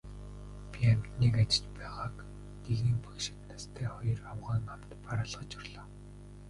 [0.71, 2.15] Би амьтныг ажиж байгааг
[2.65, 5.85] гэгээн багшид настай хоёр авгайн хамт бараалхаж орлоо.